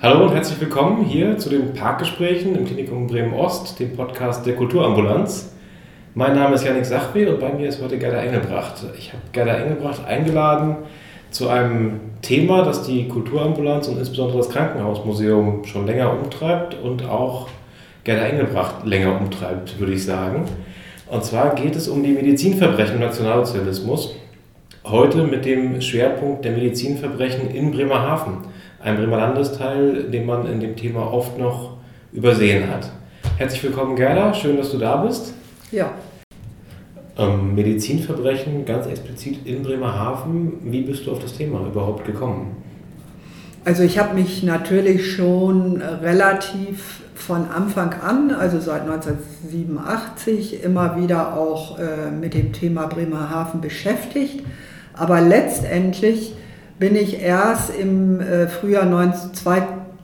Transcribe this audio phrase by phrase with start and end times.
[0.00, 4.54] Hallo und herzlich willkommen hier zu den Parkgesprächen im Klinikum Bremen Ost, dem Podcast der
[4.54, 5.52] Kulturambulanz.
[6.14, 8.84] Mein Name ist Janik Sachwe und bei mir ist heute Gerda Engelbracht.
[8.96, 10.76] Ich habe Gerda Engelbracht eingeladen
[11.30, 17.48] zu einem Thema, das die Kulturambulanz und insbesondere das Krankenhausmuseum schon länger umtreibt und auch
[18.04, 20.44] Gerda Engelbracht länger umtreibt, würde ich sagen.
[21.10, 24.14] Und zwar geht es um die Medizinverbrechen im Nationalsozialismus.
[24.90, 28.38] Heute mit dem Schwerpunkt der Medizinverbrechen in Bremerhaven,
[28.82, 31.76] ein Bremer Landesteil, den man in dem Thema oft noch
[32.10, 32.90] übersehen hat.
[33.36, 34.32] Herzlich willkommen, Gerda.
[34.32, 35.34] Schön, dass du da bist.
[35.72, 35.90] Ja.
[37.18, 40.54] Ähm, Medizinverbrechen ganz explizit in Bremerhaven.
[40.62, 42.56] Wie bist du auf das Thema überhaupt gekommen?
[43.66, 51.36] Also ich habe mich natürlich schon relativ von Anfang an, also seit 1987, immer wieder
[51.36, 54.42] auch äh, mit dem Thema Bremerhaven beschäftigt.
[54.98, 56.34] Aber letztendlich
[56.78, 59.30] bin ich erst im äh, Frühjahr 19,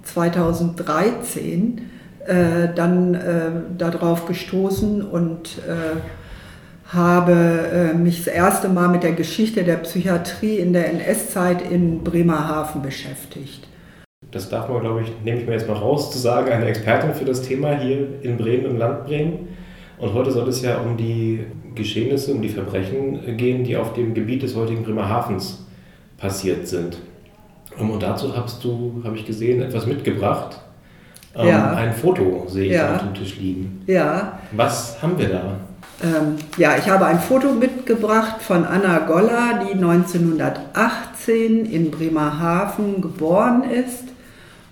[0.02, 1.80] 2013
[2.26, 5.96] äh, dann äh, darauf gestoßen und äh,
[6.86, 12.04] habe äh, mich das erste Mal mit der Geschichte der Psychiatrie in der NS-Zeit in
[12.04, 13.66] Bremerhaven beschäftigt.
[14.30, 17.14] Das darf man, glaube ich, nehme ich mir jetzt mal raus, zu sagen, eine Expertin
[17.14, 19.48] für das Thema hier in Bremen, im Land Bremen.
[20.04, 24.12] Und heute soll es ja um die Geschehnisse, um die Verbrechen gehen, die auf dem
[24.12, 25.64] Gebiet des heutigen Bremerhavens
[26.18, 26.98] passiert sind.
[27.78, 30.60] Und dazu hast du, habe ich gesehen, etwas mitgebracht.
[31.34, 31.72] Ähm, ja.
[31.72, 32.96] Ein Foto sehe ich ja.
[32.96, 33.82] auf dem Tisch liegen.
[33.86, 34.40] Ja.
[34.52, 35.56] Was haben wir da?
[36.02, 43.62] Ähm, ja, ich habe ein Foto mitgebracht von Anna Goller, die 1918 in Bremerhaven geboren
[43.70, 44.13] ist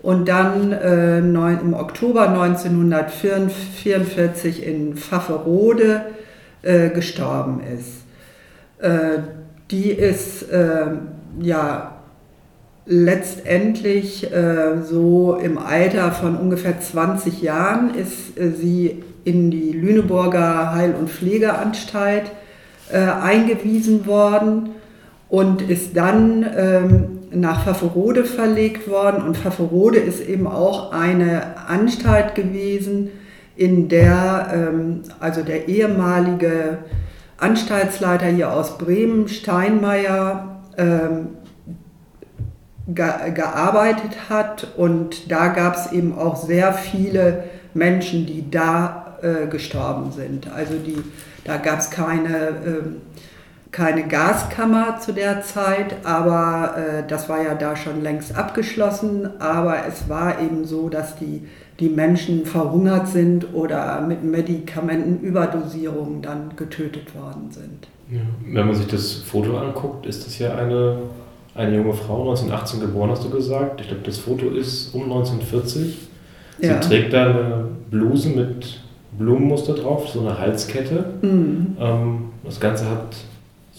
[0.03, 6.07] und dann äh, neun, im Oktober 1944 in Pfafferode
[6.63, 8.03] äh, gestorben ist.
[8.79, 9.21] Äh,
[9.71, 10.87] die ist äh,
[11.41, 11.93] ja
[12.85, 20.75] letztendlich äh, so im Alter von ungefähr 20 Jahren ist äh, sie in die Lüneburger
[20.75, 22.33] Heil- und Pflegeanstalt
[22.93, 24.71] eingewiesen worden
[25.31, 29.23] und ist dann ähm, nach Pfafferode verlegt worden.
[29.23, 33.11] Und Pfafferode ist eben auch eine Anstalt gewesen,
[33.57, 36.79] in der ähm, also der ehemalige
[37.39, 41.29] Anstaltsleiter hier aus Bremen, Steinmeier, ähm,
[42.87, 44.69] gearbeitet hat.
[44.77, 47.45] Und da gab es eben auch sehr viele
[47.75, 50.51] Menschen, die da äh, gestorben sind.
[50.53, 50.99] Also die,
[51.45, 52.83] da gab es keine, äh,
[53.73, 59.31] keine Gaskammer zu der Zeit, aber äh, das war ja da schon längst abgeschlossen.
[59.41, 61.49] Aber es war eben so, dass die,
[61.81, 67.89] die Menschen verhungert sind oder mit Medikamentenüberdosierungen dann getötet worden sind.
[68.11, 68.21] Ja.
[68.47, 70.99] Wenn man sich das Foto anguckt, ist das ja eine,
[71.55, 73.81] eine junge Frau, 1918 geboren, hast du gesagt.
[73.81, 75.99] Ich glaube, das Foto ist um 1940.
[76.61, 76.79] Sie ja.
[76.79, 78.81] trägt da eine Bluse mit
[79.19, 81.07] Blumenmuster drauf, so eine Halskette.
[81.23, 81.77] Mhm.
[81.81, 83.17] Ähm, das Ganze hat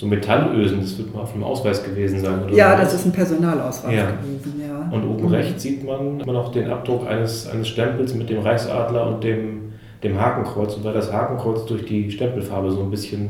[0.03, 2.43] so Metallösen, das wird mal auf einem Ausweis gewesen sein.
[2.43, 4.11] Oder ja, das ist ein Personalausweis ja.
[4.11, 4.89] gewesen, ja.
[4.91, 5.33] Und oben mhm.
[5.33, 9.71] rechts sieht man immer noch den Abdruck eines, eines Stempels mit dem Reichsadler und dem,
[10.03, 10.75] dem Hakenkreuz.
[10.75, 13.29] Und weil das Hakenkreuz durch die Stempelfarbe so ein bisschen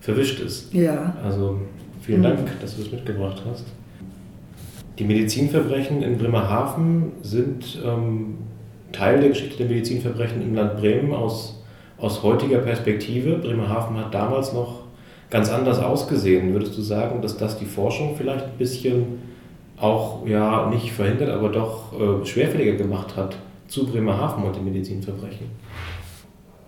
[0.00, 0.72] verwischt ist.
[0.72, 1.14] Ja.
[1.22, 1.60] Also
[2.00, 2.24] vielen mhm.
[2.24, 3.66] Dank, dass du das mitgebracht hast.
[4.98, 8.38] Die Medizinverbrechen in Bremerhaven sind ähm,
[8.92, 11.62] Teil der Geschichte der Medizinverbrechen im Land Bremen aus,
[11.98, 13.36] aus heutiger Perspektive.
[13.38, 14.83] Bremerhaven hat damals noch
[15.34, 16.52] ganz anders ausgesehen.
[16.52, 19.18] Würdest du sagen, dass das die Forschung vielleicht ein bisschen
[19.76, 23.36] auch ja nicht verhindert, aber doch äh, schwerfälliger gemacht hat
[23.66, 25.48] zu Bremerhaven und den Medizinverbrechen?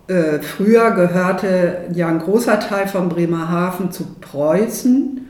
[0.09, 5.21] Äh, früher gehörte ja ein großer Teil von Bremerhaven zu Preußen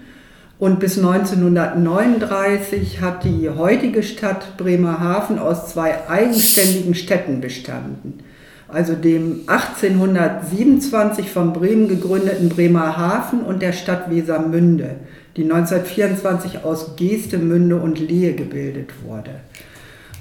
[0.58, 8.24] und bis 1939 hat die heutige Stadt Bremerhaven aus zwei eigenständigen Städten bestanden.
[8.70, 14.96] Also dem 1827 von Bremen gegründeten Bremerhaven und der Stadt Wesermünde,
[15.38, 19.32] die 1924 aus Geestemünde und Lehe gebildet wurde.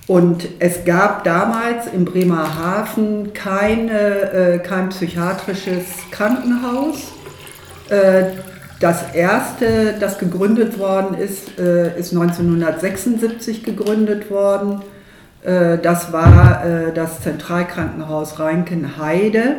[0.06, 7.12] Und es gab damals in Bremerhaven keine, äh, kein psychiatrisches Krankenhaus.
[7.88, 8.26] Äh,
[8.78, 14.82] das erste, das gegründet worden ist, äh, ist 1976 gegründet worden.
[15.46, 19.56] Äh, das war äh, das Zentralkrankenhaus Reinkenheide.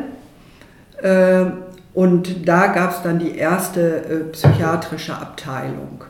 [1.93, 6.05] Und da gab es dann die erste psychiatrische Abteilung.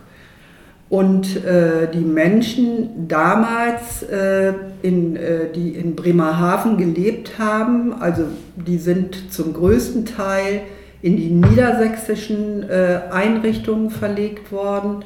[0.89, 8.23] Und äh, die Menschen damals, äh, in, äh, die in Bremerhaven gelebt haben, also
[8.55, 10.61] die sind zum größten Teil
[11.01, 15.03] in die niedersächsischen äh, Einrichtungen verlegt worden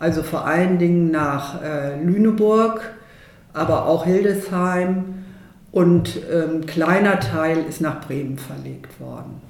[0.00, 2.80] Also vor allen Dingen nach äh, Lüneburg,
[3.58, 5.24] aber auch Hildesheim
[5.70, 9.42] und ein ähm, kleiner Teil ist nach Bremen verlegt worden.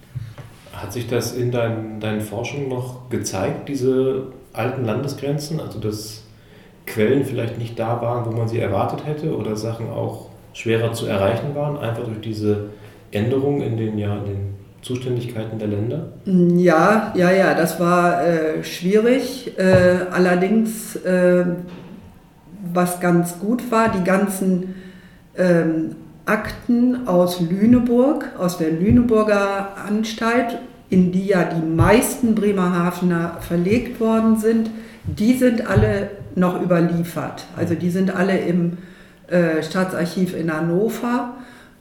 [0.72, 5.60] Hat sich das in dein, deinen Forschungen noch gezeigt, diese alten Landesgrenzen?
[5.60, 6.22] Also dass
[6.86, 11.06] Quellen vielleicht nicht da waren, wo man sie erwartet hätte oder Sachen auch schwerer zu
[11.06, 12.70] erreichen waren, einfach durch diese
[13.10, 16.08] Änderungen in den, ja, in den Zuständigkeiten der Länder?
[16.24, 19.58] Ja, ja, ja, das war äh, schwierig.
[19.58, 21.44] Äh, allerdings, äh,
[22.72, 24.74] was ganz gut war, die ganzen
[25.36, 30.58] ähm, Akten aus Lüneburg, aus der Lüneburger Anstalt,
[30.90, 34.70] in die ja die meisten Bremerhavener verlegt worden sind,
[35.04, 37.44] die sind alle noch überliefert.
[37.56, 38.78] Also die sind alle im
[39.28, 41.34] äh, Staatsarchiv in Hannover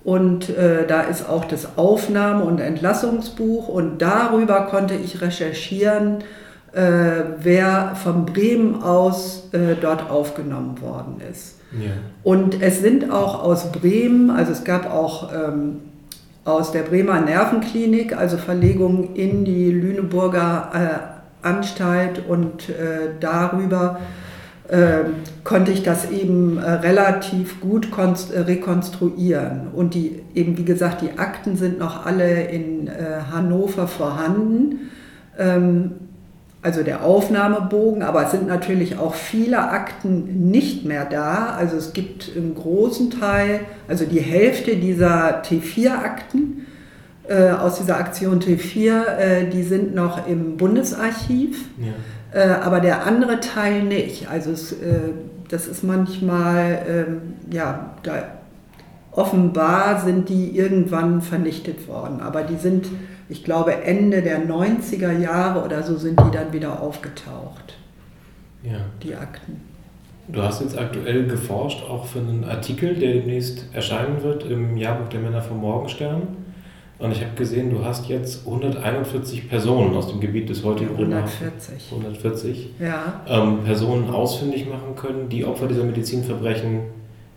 [0.04, 6.20] und äh, da ist auch das Aufnahme- und Entlassungsbuch und darüber konnte ich recherchieren,
[6.74, 11.56] äh, wer von Bremen aus äh, dort aufgenommen worden ist.
[11.72, 11.92] Ja.
[12.24, 15.82] Und es sind auch aus Bremen, also es gab auch ähm,
[16.46, 24.00] aus der Bremer Nervenklinik, also Verlegungen in die Lüneburger äh, Anstalt und äh, darüber
[24.70, 25.06] äh,
[25.46, 29.68] konnte ich das eben äh, relativ gut äh, rekonstruieren.
[29.74, 32.90] Und die, eben wie gesagt, die Akten sind noch alle in
[33.32, 34.90] Hannover vorhanden.
[35.38, 35.92] Ähm,
[36.62, 41.56] also der Aufnahmebogen, aber es sind natürlich auch viele Akten nicht mehr da.
[41.58, 46.66] Also es gibt einen großen Teil, also die Hälfte dieser T4-Akten
[47.28, 51.66] äh, aus dieser Aktion T4, äh, die sind noch im Bundesarchiv.
[51.78, 51.94] Ja.
[52.34, 54.30] Äh, aber der andere Teil nicht.
[54.30, 55.12] Also es, äh,
[55.50, 57.22] das ist manchmal, ähm,
[57.52, 58.24] ja, da,
[59.12, 62.22] offenbar sind die irgendwann vernichtet worden.
[62.22, 62.88] Aber die sind,
[63.30, 67.76] ich glaube, Ende der 90er Jahre oder so sind die dann wieder aufgetaucht.
[68.64, 68.80] Ja.
[69.04, 69.62] Die Akten.
[70.30, 75.08] Du hast jetzt aktuell geforscht, auch für einen Artikel, der demnächst erscheinen wird im Jahrbuch
[75.10, 76.24] der Männer vom Morgenstern.
[77.00, 81.92] Und ich habe gesehen, du hast jetzt 141 Personen aus dem Gebiet des heutigen 140.
[81.92, 83.22] 140 ja.
[83.28, 86.82] ähm, Personen ausfindig machen können, die Opfer dieser Medizinverbrechen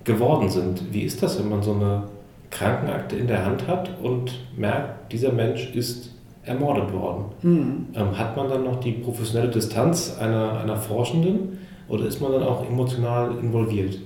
[0.05, 0.93] geworden sind.
[0.93, 2.05] Wie ist das, wenn man so eine
[2.51, 6.11] Krankenakte in der Hand hat und merkt, dieser Mensch ist
[6.45, 7.25] ermordet worden?
[7.43, 7.87] Mhm.
[7.95, 11.59] Ähm, hat man dann noch die professionelle Distanz einer, einer Forschenden
[11.89, 13.99] oder ist man dann auch emotional involviert?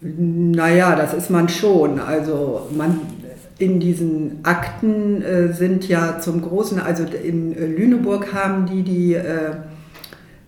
[0.00, 1.98] Naja, das ist man schon.
[1.98, 3.00] Also man
[3.58, 9.14] in diesen Akten äh, sind ja zum großen, also in äh, Lüneburg haben die die,
[9.14, 9.52] äh,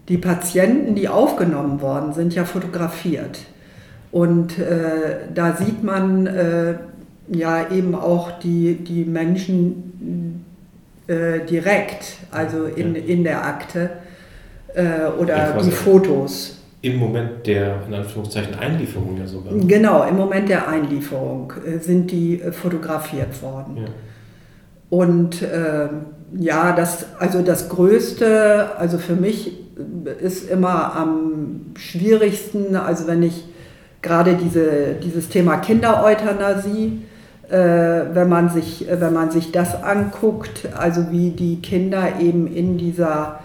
[0.09, 3.39] die Patienten, die aufgenommen worden sind, ja fotografiert.
[4.13, 6.75] Und äh, da sieht man äh,
[7.29, 10.45] ja eben auch die, die Menschen
[11.07, 13.91] äh, direkt, also in, in der Akte
[15.19, 16.57] oder die Fotos
[16.87, 19.53] im Moment der, in Anführungszeichen, Einlieferung ja sogar.
[19.55, 23.79] Genau, im Moment der Einlieferung äh, sind die äh, fotografiert worden.
[23.79, 23.85] Ja.
[24.89, 25.89] Und äh,
[26.39, 29.59] ja, das, also das Größte, also für mich
[30.05, 33.45] äh, ist immer am schwierigsten, also wenn ich
[34.01, 37.16] gerade diese, dieses Thema Kindereuthanasie, äh,
[37.49, 43.41] wenn, man sich, wenn man sich das anguckt, also wie die Kinder eben in dieser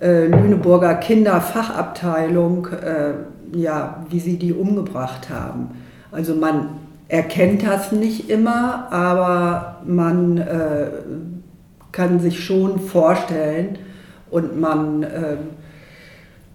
[0.00, 5.70] äh, Lüneburger Kinderfachabteilung, äh, ja, wie sie die umgebracht haben.
[6.12, 6.68] Also man
[7.08, 10.86] erkennt das nicht immer, aber man äh,
[11.92, 13.78] kann sich schon vorstellen
[14.30, 15.36] und man, äh,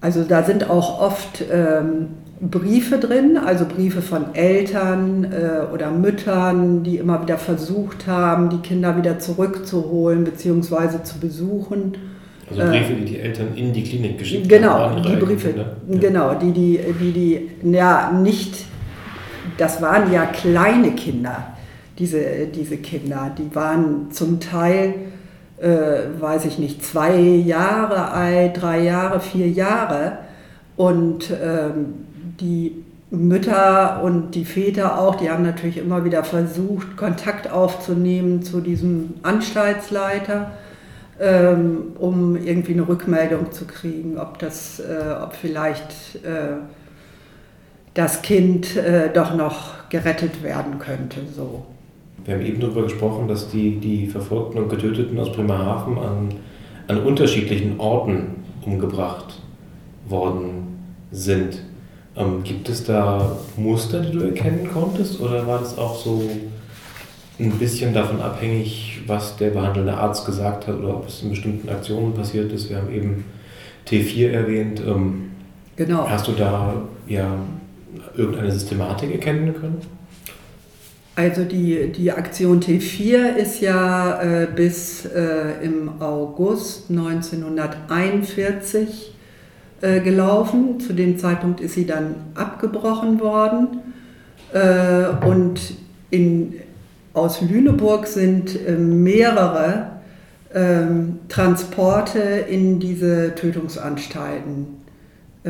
[0.01, 2.09] also da sind auch oft ähm,
[2.41, 8.57] Briefe drin, also Briefe von Eltern äh, oder Müttern, die immer wieder versucht haben, die
[8.57, 11.03] Kinder wieder zurückzuholen bzw.
[11.03, 11.93] zu besuchen.
[12.49, 15.03] Also Briefe, die die Eltern in die Klinik geschickt genau, haben.
[15.03, 15.99] Genau, die Briefe, ja.
[15.99, 17.11] genau, die, die, die,
[17.61, 18.65] die, ja, nicht,
[19.57, 21.53] das waren ja kleine Kinder,
[21.99, 24.95] diese, diese Kinder, die waren zum Teil,
[25.59, 25.69] äh,
[26.19, 30.17] weiß ich nicht, zwei Jahre alt, drei Jahre, vier Jahre
[30.75, 32.07] und ähm,
[32.41, 38.61] die Mütter und die Väter auch, die haben natürlich immer wieder versucht, Kontakt aufzunehmen zu
[38.61, 40.51] diesem Anstaltsleiter
[41.21, 46.57] ähm, um irgendwie eine Rückmeldung zu kriegen, ob das, äh, ob vielleicht äh,
[47.93, 51.19] das Kind äh, doch noch gerettet werden könnte.
[51.35, 51.65] So.
[52.25, 56.29] Wir haben eben darüber gesprochen, dass die, die Verfolgten und Getöteten aus Bremerhaven an,
[56.87, 59.39] an unterschiedlichen Orten umgebracht
[60.07, 60.79] worden
[61.11, 61.61] sind.
[62.15, 66.29] Ähm, gibt es da Muster, die du erkennen konntest, oder war das auch so
[67.39, 71.69] ein bisschen davon abhängig, was der behandelnde Arzt gesagt hat oder ob es in bestimmten
[71.69, 72.69] Aktionen passiert ist.
[72.69, 73.23] Wir haben eben
[73.87, 74.81] T4 erwähnt.
[74.85, 75.31] Ähm,
[75.75, 76.07] Genau.
[76.07, 76.73] Hast du da
[77.07, 77.35] ja
[78.15, 79.81] irgendeine Systematik erkennen können?
[81.15, 89.13] Also die, die Aktion T4 ist ja äh, bis äh, im August 1941
[89.81, 90.79] äh, gelaufen.
[90.79, 93.79] Zu dem Zeitpunkt ist sie dann abgebrochen worden.
[94.53, 95.73] Äh, und
[96.09, 96.53] in,
[97.13, 99.91] aus Lüneburg sind äh, mehrere
[100.53, 104.81] ähm, Transporte in diese Tötungsanstalten
[105.43, 105.49] äh,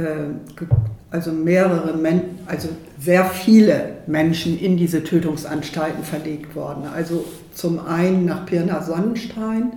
[1.11, 2.69] also mehrere, Men also
[2.99, 6.83] sehr viele Menschen in diese Tötungsanstalten verlegt worden.
[6.93, 9.73] Also zum einen nach Pirna Sonnenstein,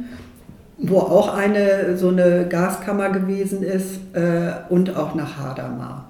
[0.79, 6.09] wo auch eine so eine Gaskammer gewesen ist, äh, und auch nach Hadamar.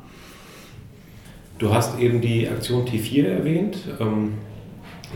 [1.58, 3.78] Du hast eben die Aktion T4 erwähnt.
[4.00, 4.34] Ähm,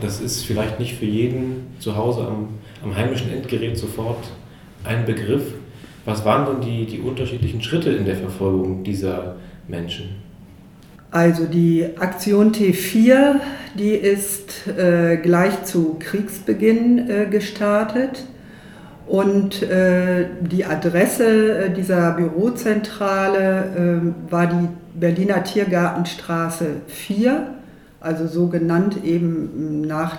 [0.00, 2.48] das ist vielleicht nicht für jeden zu Hause am,
[2.84, 4.30] am heimischen Endgerät sofort
[4.84, 5.42] ein Begriff.
[6.04, 9.36] Was waren denn die, die unterschiedlichen Schritte in der Verfolgung dieser
[9.66, 10.22] Menschen?
[11.10, 13.40] Also die Aktion T4,
[13.74, 18.24] die ist äh, gleich zu Kriegsbeginn äh, gestartet
[19.08, 27.46] und äh, die Adresse äh, dieser Bürozentrale ähm, war die Berliner Tiergartenstraße 4,
[28.00, 30.18] also so genannt eben nach,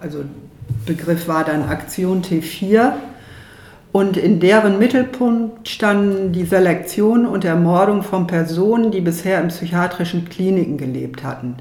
[0.00, 0.24] also
[0.86, 2.92] Begriff war dann Aktion T4.
[3.92, 10.26] Und in deren Mittelpunkt standen die Selektion und Ermordung von Personen, die bisher in psychiatrischen
[10.28, 11.56] Kliniken gelebt hatten.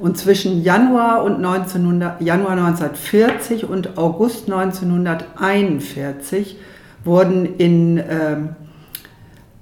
[0.00, 6.56] Und zwischen Januar, und 1900, Januar 1940 und August 1941
[7.04, 8.36] wurden in äh,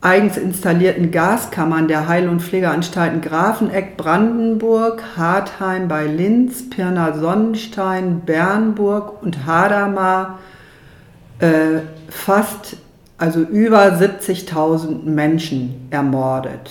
[0.00, 9.20] eigens installierten Gaskammern der Heil- und Pflegeanstalten Grafeneck, Brandenburg, Hartheim bei Linz, Pirna Sonnenstein, Bernburg
[9.20, 10.38] und Hadamar
[11.40, 12.76] äh, fast,
[13.18, 16.70] also über 70.000 Menschen ermordet.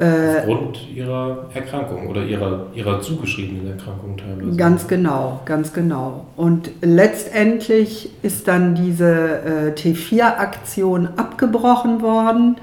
[0.00, 4.56] Äh, Aufgrund ihrer Erkrankung oder ihrer, ihrer zugeschriebenen Erkrankung teilweise.
[4.56, 6.24] Ganz genau, ganz genau.
[6.36, 12.56] Und letztendlich ist dann diese äh, T4-Aktion abgebrochen worden,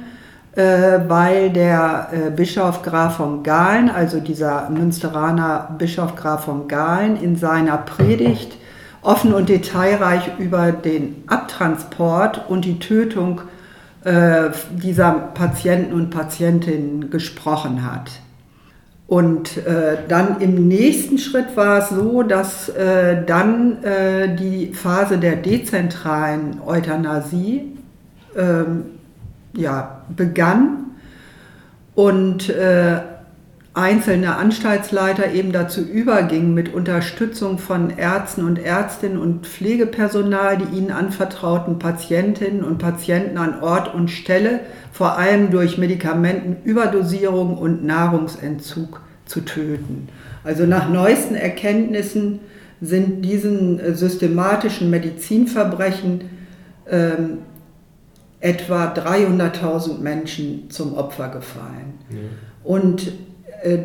[0.56, 0.62] äh,
[1.08, 7.36] weil der äh, Bischof Graf von Galen, also dieser Münsteraner Bischof Graf von Galen, in
[7.36, 8.58] seiner Predigt
[9.04, 13.42] offen und detailreich über den Abtransport und die Tötung
[14.08, 18.10] äh, dieser Patienten und Patientinnen gesprochen hat.
[19.06, 25.18] Und äh, dann im nächsten Schritt war es so, dass äh, dann äh, die Phase
[25.18, 27.78] der dezentralen Euthanasie
[28.38, 28.86] ähm,
[29.54, 30.92] ja, begann
[31.94, 33.00] und äh,
[33.78, 40.92] einzelne Anstaltsleiter eben dazu übergingen, mit Unterstützung von Ärzten und Ärztinnen und Pflegepersonal, die ihnen
[40.92, 49.42] anvertrauten Patientinnen und Patienten an Ort und Stelle, vor allem durch Medikamentenüberdosierung und Nahrungsentzug zu
[49.42, 50.10] töten.
[50.44, 52.40] Also nach neuesten Erkenntnissen
[52.82, 56.22] sind diesen äh, systematischen Medizinverbrechen
[56.90, 57.40] ähm,
[58.40, 61.94] etwa 300.000 Menschen zum Opfer gefallen.
[62.10, 62.18] Ja.
[62.64, 63.12] Und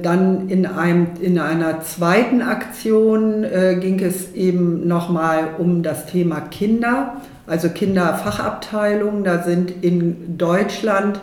[0.02, 6.40] dann in, einem, in einer zweiten Aktion äh, ging es eben nochmal um das Thema
[6.40, 9.24] Kinder, also Kinderfachabteilungen.
[9.24, 11.20] Da sind in Deutschland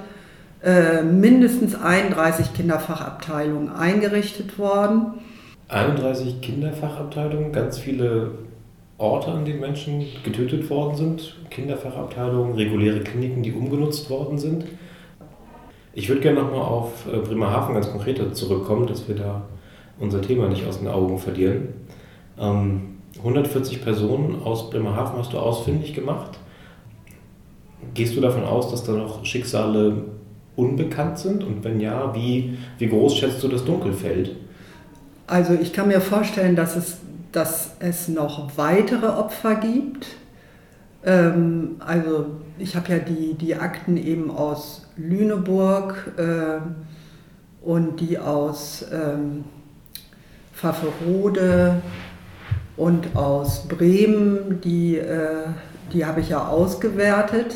[0.63, 5.13] äh, mindestens 31 Kinderfachabteilungen eingerichtet worden.
[5.69, 8.31] 31 Kinderfachabteilungen, ganz viele
[8.97, 14.65] Orte, an denen Menschen getötet worden sind, Kinderfachabteilungen, reguläre Kliniken, die umgenutzt worden sind.
[15.99, 19.41] Ich würde gerne nochmal auf äh, Bremerhaven ganz konkret zurückkommen, dass wir da
[19.99, 21.73] unser Thema nicht aus den Augen verlieren.
[22.37, 26.39] 140 ähm, Personen aus Bremerhaven hast du ausfindig gemacht.
[27.95, 30.05] Gehst du davon aus, dass da noch Schicksale
[30.55, 31.43] unbekannt sind?
[31.43, 34.37] Und wenn ja, wie, wie groß schätzt du das Dunkelfeld?
[35.27, 36.99] Also ich kann mir vorstellen, dass es,
[37.33, 40.07] dass es noch weitere Opfer gibt.
[41.05, 42.27] Ähm, also
[42.57, 46.59] ich habe ja die, die Akten eben aus Lüneburg äh,
[47.65, 49.45] und die aus ähm,
[50.53, 51.81] Pfafferode
[52.75, 55.47] und aus Bremen, die, äh,
[55.93, 57.55] die habe ich ja ausgewertet.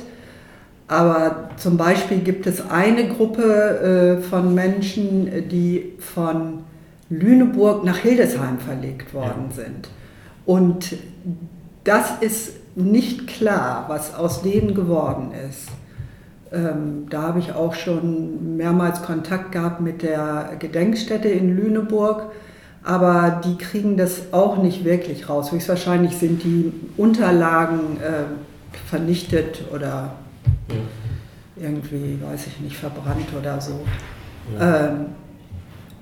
[0.87, 6.63] Aber zum Beispiel gibt es eine Gruppe äh, von Menschen, die von
[7.09, 9.89] Lüneburg nach Hildesheim verlegt worden sind.
[10.45, 10.95] Und
[11.83, 15.69] das ist nicht klar, was aus denen geworden ist.
[16.53, 22.31] Ähm, da habe ich auch schon mehrmals Kontakt gehabt mit der Gedenkstätte in Lüneburg,
[22.83, 25.51] aber die kriegen das auch nicht wirklich raus.
[25.51, 28.23] Höchstwahrscheinlich sind die Unterlagen äh,
[28.89, 30.13] vernichtet oder.
[31.55, 33.79] irgendwie, weiß ich nicht, verbrannt oder so.
[34.57, 34.87] Ja.
[34.87, 35.05] Ähm,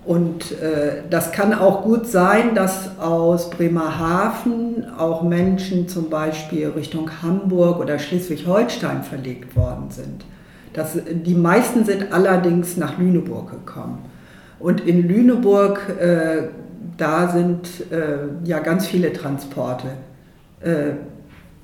[0.04, 7.10] und äh, das kann auch gut sein, dass aus Bremerhaven auch Menschen zum Beispiel Richtung
[7.22, 10.26] Hamburg oder Schleswig-Holstein verlegt worden sind.
[10.74, 14.00] Das, die meisten sind allerdings nach Lüneburg gekommen.
[14.60, 16.44] Und in Lüneburg, äh,
[16.98, 19.88] da sind äh, ja ganz viele Transporte
[20.62, 20.92] äh,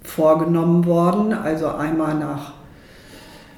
[0.01, 1.33] vorgenommen worden.
[1.33, 2.53] Also einmal nach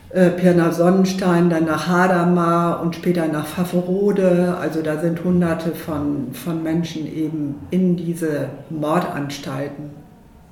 [0.09, 4.57] äh, Pirna Sonnenstein, dann nach Hadamar und später nach Pfafferode.
[4.59, 9.91] Also da sind hunderte von, von Menschen eben in diese Mordanstalten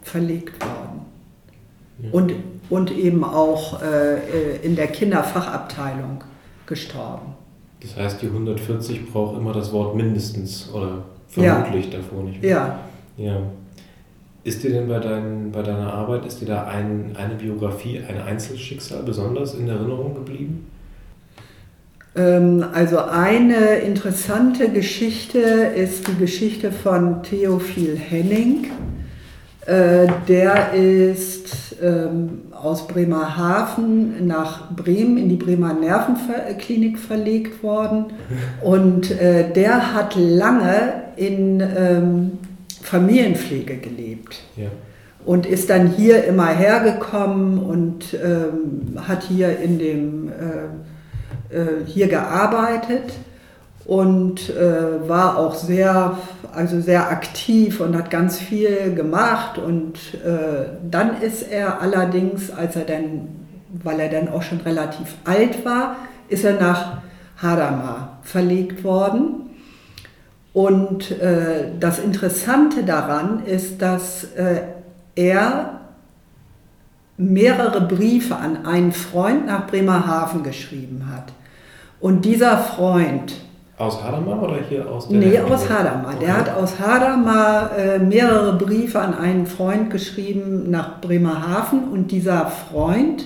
[0.01, 1.01] verlegt worden.
[1.99, 2.09] Ja.
[2.11, 2.33] Und,
[2.69, 6.23] und eben auch äh, in der Kinderfachabteilung
[6.65, 7.35] gestorben.
[7.81, 11.99] Das heißt, die 140 braucht immer das Wort mindestens oder vermutlich ja.
[11.99, 12.51] davor nicht mehr.
[12.51, 12.79] Ja.
[13.17, 13.41] ja.
[14.43, 18.21] Ist dir denn bei, dein, bei deiner Arbeit, ist dir da ein, eine Biografie, ein
[18.21, 20.67] Einzelschicksal besonders in Erinnerung geblieben?
[22.15, 28.67] Ähm, also eine interessante Geschichte ist die Geschichte von Theophil Henning.
[29.65, 38.05] Äh, der ist ähm, aus Bremerhaven nach Bremen in die Bremer Nervenklinik verlegt worden
[38.61, 42.31] und äh, der hat lange in ähm,
[42.81, 44.43] Familienpflege gelebt.
[44.55, 44.67] Ja.
[45.25, 52.07] Und ist dann hier immer hergekommen und ähm, hat hier in dem äh, äh, hier
[52.07, 53.13] gearbeitet
[53.87, 56.17] und äh, war auch sehr,
[56.53, 59.57] also sehr aktiv und hat ganz viel gemacht.
[59.57, 63.29] Und äh, dann ist er allerdings, als er dann,
[63.81, 65.95] weil er dann auch schon relativ alt war,
[66.27, 66.97] ist er nach
[67.37, 69.51] Hadamar verlegt worden.
[70.51, 74.63] Und äh, das Interessante daran ist, dass äh,
[75.15, 75.79] er
[77.15, 81.31] mehrere Briefe an einen Freund nach Bremerhaven geschrieben hat.
[82.01, 83.46] Und dieser Freund.
[83.77, 86.15] Aus Hadamar oder hier aus der Nee, aus Hadamar.
[86.15, 86.25] Okay.
[86.25, 92.47] Der hat aus Hadamar äh, mehrere Briefe an einen Freund geschrieben nach Bremerhaven und dieser
[92.47, 93.25] Freund,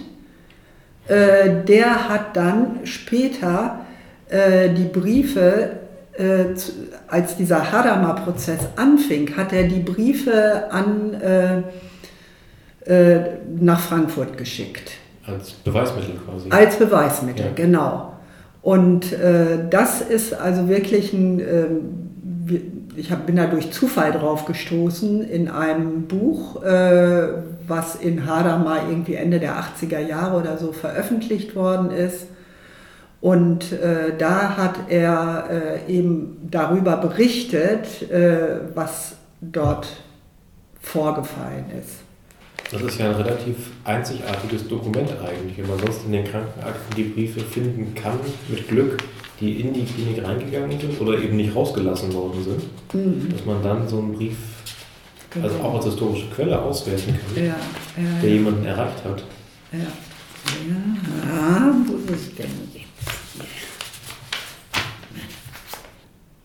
[1.07, 3.79] äh, der hat dann später
[4.29, 5.79] äh, die Briefe
[6.17, 6.45] äh,
[7.07, 11.61] als dieser Hadamar-Prozess anfing, hat er die Briefe an, äh,
[12.85, 14.91] äh, nach Frankfurt geschickt.
[15.25, 16.49] Als Beweismittel quasi.
[16.49, 17.51] Als Beweismittel, ja.
[17.55, 18.10] genau.
[18.61, 24.45] Und äh, das ist also wirklich ein, ähm, ich hab, bin da durch Zufall drauf
[24.45, 27.27] gestoßen in einem Buch, äh,
[27.67, 32.27] was in Hadamar irgendwie Ende der 80er Jahre oder so veröffentlicht worden ist
[33.21, 35.47] und äh, da hat er
[35.87, 39.87] äh, eben darüber berichtet, äh, was dort
[40.79, 41.99] vorgefallen ist.
[42.71, 47.03] Das ist ja ein relativ einzigartiges Dokument eigentlich, wenn man sonst in den Krankenakten die
[47.03, 49.03] Briefe finden kann, mit Glück,
[49.41, 53.29] die in die Klinik reingegangen sind oder eben nicht rausgelassen worden sind, mhm.
[53.29, 54.37] dass man dann so einen Brief
[55.29, 55.47] genau.
[55.47, 58.35] also auch als historische Quelle auswerten kann, ja, ja, der ja.
[58.35, 59.23] jemanden erreicht hat.
[59.73, 59.79] Ja.
[59.79, 62.85] ja, wo ist denn jetzt?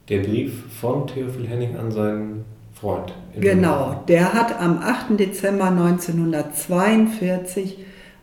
[0.08, 2.44] Der Brief von Theophil Henning an seinen
[2.80, 3.12] Freund.
[3.38, 5.18] Genau, der hat am 8.
[5.18, 7.78] Dezember 1942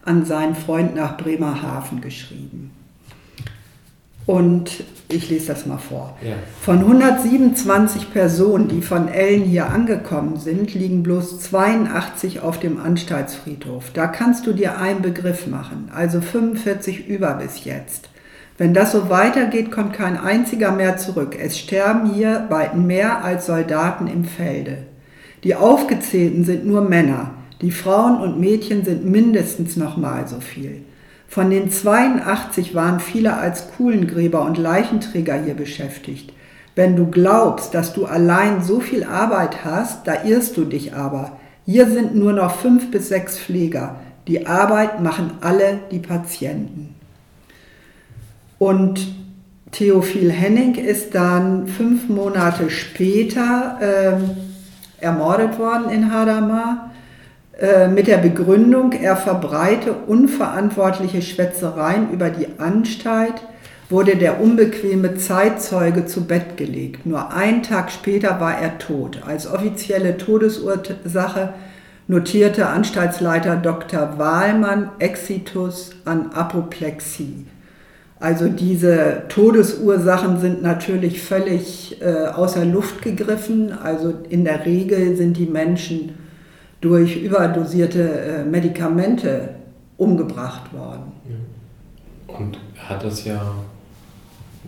[0.05, 2.71] an seinen Freund nach Bremerhaven geschrieben.
[4.25, 6.17] Und ich lese das mal vor.
[6.21, 6.35] Ja.
[6.61, 13.91] Von 127 Personen, die von Ellen hier angekommen sind, liegen bloß 82 auf dem Anstaltsfriedhof.
[13.93, 18.09] Da kannst du dir einen Begriff machen, also 45 über bis jetzt.
[18.57, 21.35] Wenn das so weitergeht, kommt kein einziger mehr zurück.
[21.39, 24.77] Es sterben hier weit mehr als Soldaten im Felde.
[25.43, 27.31] Die Aufgezählten sind nur Männer.
[27.61, 30.83] Die Frauen und Mädchen sind mindestens nochmal so viel.
[31.27, 36.31] Von den 82 waren viele als Kuhlengräber und Leichenträger hier beschäftigt.
[36.75, 41.37] Wenn du glaubst, dass du allein so viel Arbeit hast, da irrst du dich aber.
[41.65, 44.01] Hier sind nur noch fünf bis sechs Pfleger.
[44.27, 46.92] Die Arbeit machen alle die Patienten.
[48.63, 49.07] Und
[49.71, 56.91] Theophil Henning ist dann fünf Monate später äh, ermordet worden in Hadamar
[57.59, 63.33] äh, mit der Begründung, er verbreite unverantwortliche Schwätzereien über die Anstalt,
[63.89, 67.05] wurde der unbequeme Zeitzeuge zu Bett gelegt.
[67.05, 69.23] Nur einen Tag später war er tot.
[69.27, 71.53] Als offizielle Todesursache
[72.07, 74.17] notierte Anstaltsleiter Dr.
[74.17, 77.45] Wahlmann Exitus an Apoplexie.
[78.23, 83.73] Also diese Todesursachen sind natürlich völlig äh, außer Luft gegriffen.
[83.73, 86.13] Also in der Regel sind die Menschen
[86.79, 89.49] durch überdosierte äh, Medikamente
[89.97, 91.11] umgebracht worden.
[92.27, 93.41] Und hat das ja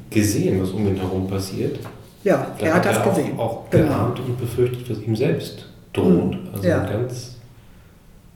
[0.09, 1.79] gesehen, was um ihn herum passiert.
[2.25, 3.39] Ja, Da er hat das er auch, gesehen.
[3.39, 3.87] auch Genau.
[3.87, 6.33] geahnt und befürchtet, was ihm selbst droht.
[6.33, 6.81] Mhm, Also ja.
[6.81, 7.35] ein ganz,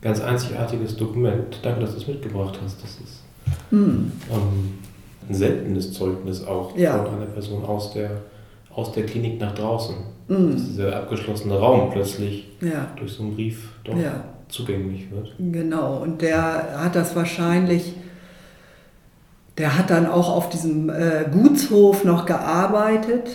[0.01, 1.59] ganz einzigartiges Dokument.
[1.61, 2.81] Danke, dass du es mitgebracht hast.
[2.81, 3.19] Das ist
[3.71, 4.11] Hm.
[4.31, 4.73] ähm,
[5.29, 7.03] ein seltenes Zeugnis auch Ja.
[7.03, 8.09] von einer Person aus der,
[8.73, 9.95] aus der Klinik nach draußen.
[10.27, 10.55] Dass Hm.
[10.55, 12.87] dieser abgeschlossene Raum plötzlich Ja.
[12.97, 14.23] durch so einen Brief doch Ja.
[14.49, 15.33] zugänglich wird.
[15.37, 17.93] Genau, und der hat das wahrscheinlich,
[19.57, 23.29] der hat dann auch auf diesem äh, Gutshof noch gearbeitet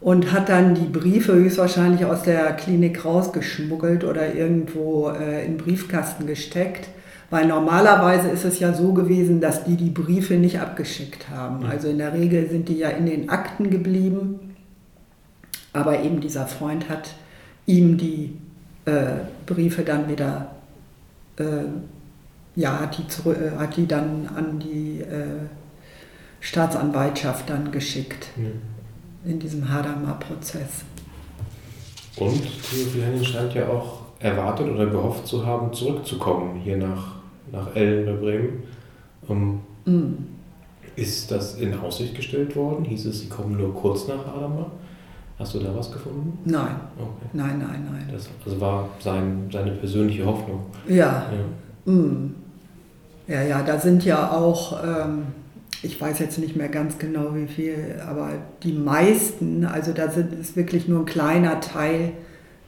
[0.00, 5.58] und hat dann die Briefe höchstwahrscheinlich aus der Klinik rausgeschmuggelt oder irgendwo äh, in den
[5.58, 6.88] Briefkasten gesteckt.
[7.32, 11.64] Weil normalerweise ist es ja so gewesen, dass die die Briefe nicht abgeschickt haben.
[11.64, 14.54] Also in der Regel sind die ja in den Akten geblieben.
[15.72, 17.14] Aber eben dieser Freund hat
[17.64, 18.36] ihm die
[18.84, 20.50] äh, Briefe dann wieder
[21.38, 21.44] äh,
[22.54, 25.48] ja, hat die, zurück, äh, hat die dann an die äh,
[26.40, 28.26] Staatsanwaltschaft dann geschickt
[29.24, 30.84] in diesem Hadamar-Prozess.
[32.16, 37.11] Und Theophil Henning scheint ja auch erwartet oder gehofft zu haben, zurückzukommen hier nach,
[37.50, 38.62] nach Ellen bei Bremen.
[39.28, 40.12] Ähm, Mm.
[40.94, 42.84] ist das in Aussicht gestellt worden?
[42.84, 44.66] Hieß es, sie kommen nur kurz nach Adama?
[45.38, 46.38] Hast du da was gefunden?
[46.44, 47.26] Nein, Okay.
[47.32, 48.08] nein, nein, nein.
[48.12, 50.60] Das also war sein, seine persönliche Hoffnung.
[50.86, 51.26] Ja,
[51.86, 51.92] Ja.
[51.92, 52.34] mm.
[53.26, 55.22] ja, ja, da sind ja auch, ähm,
[55.82, 58.30] ich weiß jetzt nicht mehr ganz genau wie viel, aber
[58.62, 62.12] die meisten, also da sind, ist wirklich nur ein kleiner Teil,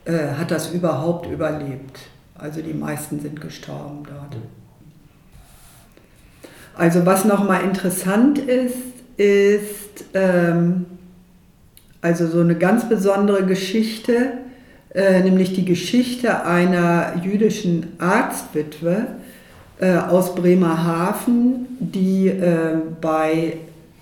[0.03, 1.99] äh, hat das überhaupt überlebt.
[2.37, 4.35] Also die meisten sind gestorben dort.
[6.77, 8.75] Also was nochmal interessant ist,
[9.17, 10.85] ist ähm,
[12.01, 14.33] also so eine ganz besondere Geschichte,
[14.93, 19.07] äh, nämlich die Geschichte einer jüdischen Arztwitwe
[19.79, 23.57] äh, aus Bremerhaven, die äh, bei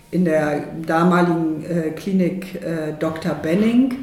[0.10, 3.34] in der damaligen äh, Klinik äh, Dr.
[3.36, 3.96] Benning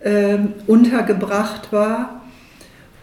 [0.00, 2.21] äh, untergebracht war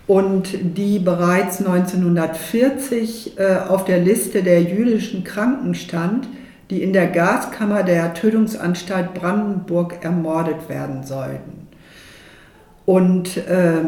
[0.10, 6.28] und die bereits 1940 äh, auf der Liste der jüdischen Kranken stand,
[6.72, 11.68] die in der Gaskammer der Tötungsanstalt Brandenburg ermordet werden sollten.
[12.88, 13.84] Und äh,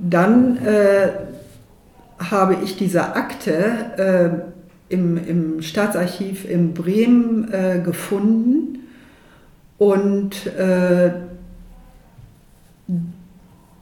[0.00, 1.10] dann äh,
[2.18, 4.42] habe ich diese Akte
[4.90, 8.88] äh, im, im Staatsarchiv in Bremen äh, gefunden
[9.78, 11.12] und äh,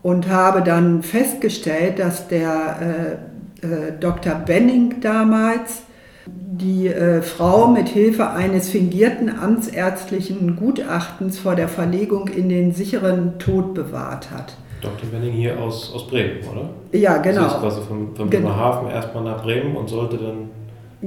[0.07, 3.19] und habe dann festgestellt, dass der
[3.63, 4.35] äh, äh, Dr.
[4.37, 5.83] Benning damals
[6.29, 13.41] die äh, Frau mit Hilfe eines fingierten amtsärztlichen Gutachtens vor der Verlegung in den sicheren
[13.41, 14.55] Tod bewahrt hat.
[14.81, 15.09] Dr.
[15.11, 16.71] Benning hier aus, aus Bremen, oder?
[16.93, 17.49] Ja, Sie ist genau.
[17.59, 18.49] quasi von, von Genau.
[18.51, 20.51] Bremerhaven erstmal nach Bremen und sollte dann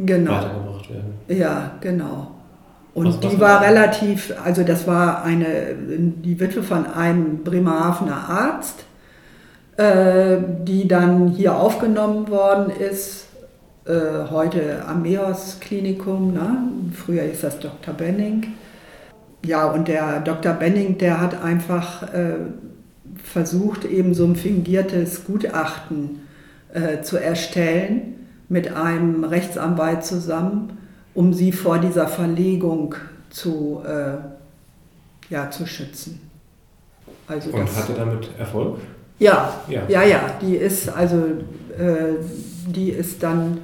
[0.05, 0.31] Genau.
[0.33, 1.13] weitergebracht werden.
[1.29, 2.31] Ja, genau.
[2.93, 3.69] Und Was- was die war das?
[3.69, 5.45] relativ, also das war eine,
[5.77, 8.83] die Witwe von einem Bremerhavener Arzt,
[9.79, 13.29] die dann hier aufgenommen worden ist,
[13.89, 16.63] äh, heute am Meos Klinikum, ne?
[16.93, 17.93] früher ist das Dr.
[17.93, 18.53] Benning.
[19.43, 20.53] Ja, und der Dr.
[20.53, 22.35] Benning, der hat einfach äh,
[23.23, 26.19] versucht, eben so ein fingiertes Gutachten
[26.71, 30.77] äh, zu erstellen mit einem Rechtsanwalt zusammen,
[31.15, 32.93] um sie vor dieser Verlegung
[33.31, 34.17] zu, äh,
[35.33, 36.29] ja, zu schützen.
[37.27, 38.77] Also Und hatte damit Erfolg?
[39.19, 39.82] Ja, Ja.
[39.88, 42.15] ja, ja, die ist also, äh,
[42.67, 43.60] die ist dann,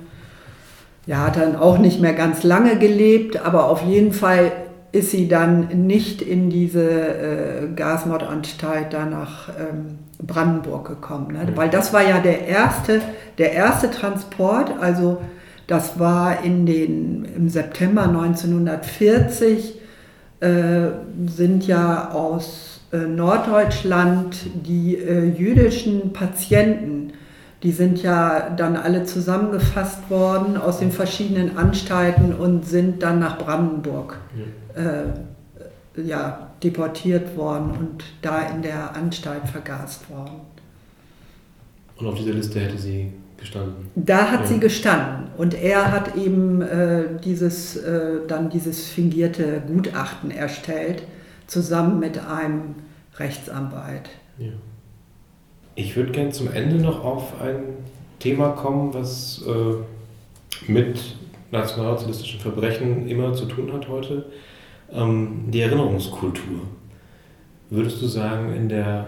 [1.05, 4.51] ja, hat dann auch nicht mehr ganz lange gelebt, aber auf jeden Fall
[4.91, 11.51] ist sie dann nicht in diese äh, Gasmordanstalt da nach ähm, Brandenburg gekommen, ne?
[11.51, 11.57] Mhm.
[11.57, 13.01] weil das war ja der erste,
[13.37, 15.17] der erste Transport, also
[15.67, 19.79] das war in den, im September 1940
[20.39, 20.47] äh,
[21.27, 22.74] sind ja aus
[23.07, 27.13] Norddeutschland die äh, jüdischen Patienten,
[27.63, 33.37] die sind ja dann alle zusammengefasst worden aus den verschiedenen Anstalten und sind dann nach
[33.37, 34.17] Brandenburg
[34.75, 40.41] äh, ja, deportiert worden und da in der Anstalt vergast worden.
[41.97, 43.89] Und auf dieser Liste hätte sie gestanden.
[43.95, 44.45] Da hat Ja.
[44.47, 51.03] sie gestanden und er hat eben äh, dieses, äh, dann dieses fingierte Gutachten erstellt,
[51.47, 52.75] zusammen mit einem
[53.17, 54.09] Rechtsanwalt.
[54.37, 54.51] Ja.
[55.75, 57.63] Ich würde gerne zum Ende noch auf ein
[58.19, 61.15] Thema kommen, was äh, mit
[61.51, 64.25] nationalsozialistischen Verbrechen immer zu tun hat heute.
[64.91, 66.61] Ähm, die Erinnerungskultur.
[67.69, 69.07] Würdest du sagen, in der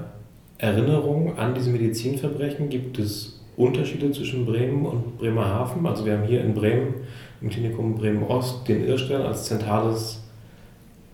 [0.57, 5.85] Erinnerung an diese Medizinverbrechen gibt es Unterschiede zwischen Bremen und Bremerhaven?
[5.85, 6.95] Also wir haben hier in Bremen
[7.41, 10.26] im Klinikum Bremen-Ost den Irrstern als zentrales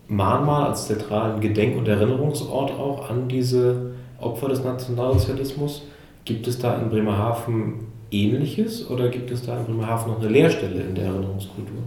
[0.07, 5.83] Mahnmal, als zentralen Gedenk- und Erinnerungsort auch an diese Opfer des Nationalsozialismus.
[6.25, 10.81] Gibt es da in Bremerhaven Ähnliches oder gibt es da in Bremerhaven noch eine Leerstelle
[10.81, 11.83] in der Erinnerungskultur?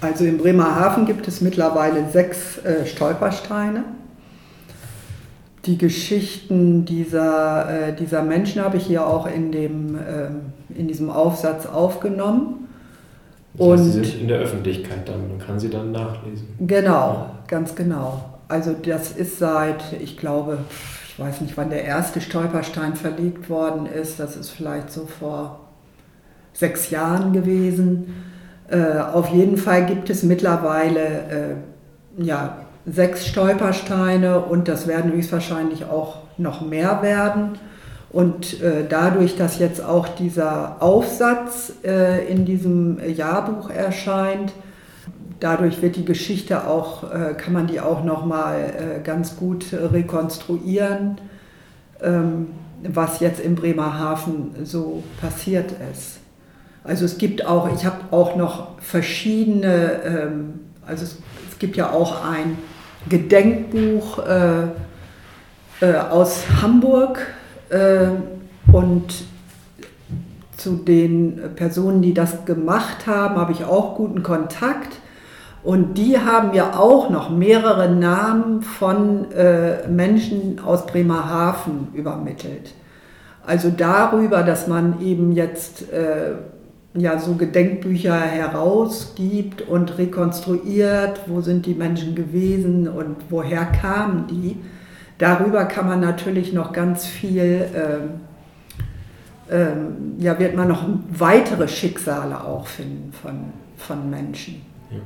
[0.00, 3.84] Also in Bremerhaven gibt es mittlerweile sechs äh, Stolpersteine.
[5.66, 10.30] Die Geschichten dieser, äh, dieser Menschen habe ich hier auch in, dem, äh,
[10.74, 12.59] in diesem Aufsatz aufgenommen.
[13.56, 16.48] Und sie sind in der Öffentlichkeit dann, man kann sie dann nachlesen.
[16.60, 18.38] Genau, ganz genau.
[18.48, 20.58] Also das ist seit, ich glaube,
[21.08, 24.20] ich weiß nicht, wann der erste Stolperstein verlegt worden ist.
[24.20, 25.60] Das ist vielleicht so vor
[26.52, 28.14] sechs Jahren gewesen.
[28.68, 31.00] Äh, auf jeden Fall gibt es mittlerweile
[32.18, 37.58] äh, ja, sechs Stolpersteine und das werden höchstwahrscheinlich auch noch mehr werden.
[38.12, 44.52] Und äh, dadurch, dass jetzt auch dieser Aufsatz äh, in diesem Jahrbuch erscheint,
[45.38, 51.18] dadurch wird die Geschichte auch, äh, kann man die auch nochmal äh, ganz gut rekonstruieren,
[52.02, 52.48] ähm,
[52.82, 56.18] was jetzt in Bremerhaven so passiert ist.
[56.82, 61.18] Also es gibt auch, ich habe auch noch verschiedene, ähm, also es,
[61.50, 62.56] es, gibt ja auch ein
[63.08, 64.62] Gedenkbuch äh,
[65.82, 67.26] äh, aus Hamburg
[68.72, 69.24] und
[70.56, 74.98] zu den Personen, die das gemacht haben, habe ich auch guten Kontakt.
[75.62, 82.72] Und die haben ja auch noch mehrere Namen von äh, Menschen aus Bremerhaven übermittelt.
[83.46, 86.32] Also darüber, dass man eben jetzt äh,
[86.94, 94.56] ja, so Gedenkbücher herausgibt und rekonstruiert, wo sind die Menschen gewesen und woher kamen die.
[95.20, 98.20] Darüber kann man natürlich noch ganz viel, ähm,
[99.50, 104.96] ähm, ja, wird man noch weitere Schicksale auch finden von, von Menschen, ja.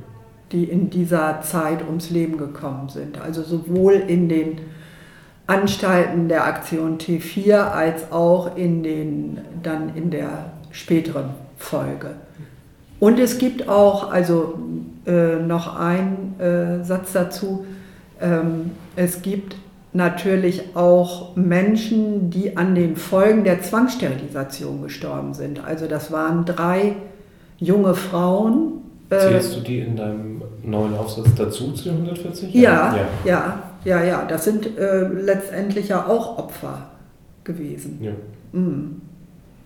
[0.53, 3.19] die in dieser Zeit ums Leben gekommen sind.
[3.19, 4.61] Also sowohl in den
[5.47, 12.11] Anstalten der Aktion T4 als auch in den, dann in der späteren Folge.
[13.01, 14.59] Und es gibt auch, also
[15.05, 17.65] äh, noch ein äh, Satz dazu,
[18.21, 19.57] ähm, es gibt
[19.95, 25.63] natürlich auch Menschen, die an den Folgen der Zwangssterilisation gestorben sind.
[25.63, 26.95] Also das waren drei
[27.57, 28.81] junge Frauen.
[29.09, 32.53] Äh, Zählst du die in deinem neuen Aufsatz dazu zu den 140?
[32.53, 34.25] Ja, ja, ja, ja, ja.
[34.25, 36.89] Das sind äh, letztendlich ja auch Opfer
[37.43, 37.99] gewesen.
[38.01, 38.11] Ja.
[38.51, 39.01] Mhm.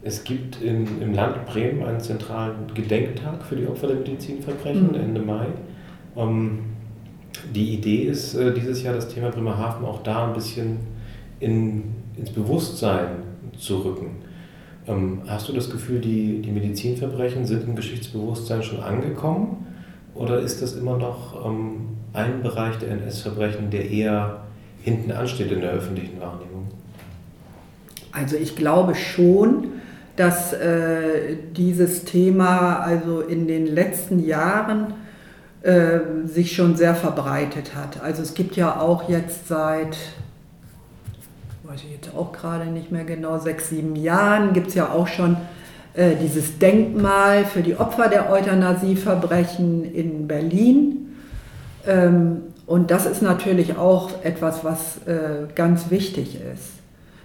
[0.02, 4.96] Es gibt in, im Land Bremen einen zentralen Gedenktag für die Opfer der Medizinverbrechen mhm.
[4.96, 5.48] Ende Mai.
[6.16, 6.60] Ähm,
[7.54, 10.78] die Idee ist äh, dieses Jahr das Thema Bremerhaven auch da ein bisschen
[11.40, 13.08] in, ins Bewusstsein
[13.58, 14.18] zu rücken.
[14.88, 19.66] Ähm, hast du das Gefühl, die, die Medizinverbrechen sind im Geschichtsbewusstsein schon angekommen?
[20.16, 24.42] Oder ist das immer noch ähm, ein Bereich der NS-Verbrechen, der eher
[24.82, 26.68] hinten ansteht in der öffentlichen Wahrnehmung?
[28.12, 29.68] Also ich glaube schon,
[30.16, 34.94] dass äh, dieses Thema also in den letzten Jahren
[35.62, 38.02] äh, sich schon sehr verbreitet hat.
[38.02, 39.98] Also es gibt ja auch jetzt seit,
[41.64, 45.08] weiß ich jetzt auch gerade nicht mehr genau, sechs, sieben Jahren gibt es ja auch
[45.08, 45.38] schon
[45.94, 51.16] äh, dieses Denkmal für die Opfer der Euthanasieverbrechen in Berlin.
[51.88, 56.74] Ähm, und das ist natürlich auch etwas, was äh, ganz wichtig ist.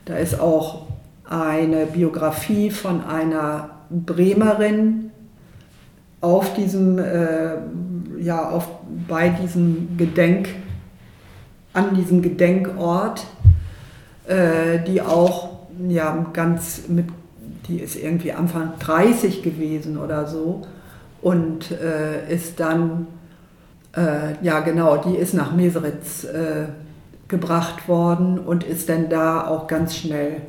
[0.06, 0.86] Da ist auch
[1.28, 5.10] eine Biografie von einer Bremerin
[6.20, 7.56] auf diesem, äh,
[8.20, 8.68] ja, auf,
[9.08, 10.48] bei diesem Gedenk,
[11.72, 13.26] an diesem Gedenkort,
[14.26, 15.50] äh, die auch
[15.88, 17.06] ja, ganz mit,
[17.68, 20.62] die ist irgendwie Anfang 30 gewesen oder so
[21.22, 23.06] und äh, ist dann,
[23.96, 26.66] äh, ja genau, die ist nach Meseritz äh,
[27.28, 30.42] gebracht worden und ist dann da auch ganz schnell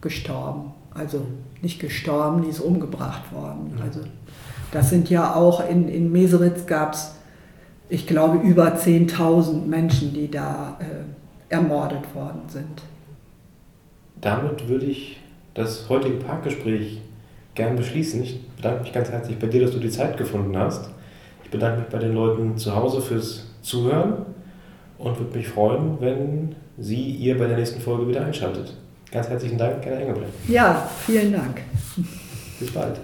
[0.00, 0.72] gestorben.
[0.94, 1.26] Also
[1.60, 3.78] nicht gestorben, die ist umgebracht worden.
[3.82, 4.00] Also
[4.76, 7.14] das sind ja auch in, in Meseritz gab es,
[7.88, 12.82] ich glaube, über 10.000 Menschen, die da äh, ermordet worden sind.
[14.20, 15.18] Damit würde ich
[15.54, 17.00] das heutige Parkgespräch
[17.54, 18.22] gern beschließen.
[18.22, 20.90] Ich bedanke mich ganz herzlich bei dir, dass du die Zeit gefunden hast.
[21.42, 24.26] Ich bedanke mich bei den Leuten zu Hause fürs Zuhören
[24.98, 28.76] und würde mich freuen, wenn Sie ihr bei der nächsten Folge wieder einschaltet.
[29.10, 30.32] Ganz herzlichen Dank, Gerda Engelbrecht.
[30.48, 31.62] Ja, vielen Dank.
[32.60, 33.00] Bis bald.